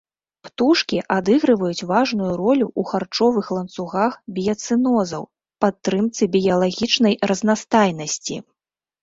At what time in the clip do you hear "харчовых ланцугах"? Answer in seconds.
2.91-4.17